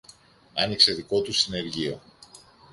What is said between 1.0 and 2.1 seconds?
του συνεργείο.